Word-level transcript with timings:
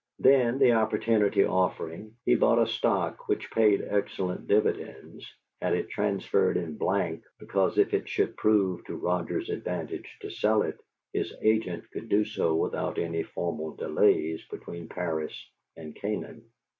Then, 0.17 0.57
the 0.57 0.71
opportunity 0.71 1.43
offering, 1.45 2.15
he 2.25 2.33
bought 2.33 2.57
a 2.57 2.65
stock 2.65 3.27
which 3.27 3.51
paid 3.51 3.83
excellent 3.87 4.47
dividends, 4.47 5.31
had 5.61 5.75
it 5.75 5.89
transferred 5.91 6.57
in 6.57 6.75
blank, 6.75 7.23
because 7.37 7.77
if 7.77 7.93
it 7.93 8.09
should 8.09 8.35
prove 8.35 8.83
to 8.85 8.95
Roger's 8.95 9.51
advantage 9.51 10.17
to 10.21 10.31
sell 10.31 10.63
it, 10.63 10.79
his 11.13 11.31
agent 11.43 11.83
could 11.91 12.09
do 12.09 12.25
so 12.25 12.55
without 12.55 12.97
any 12.97 13.21
formal 13.21 13.75
delays 13.75 14.43
between 14.49 14.89
Paris 14.89 15.37
and 15.77 15.93
Canaan. 15.95 16.49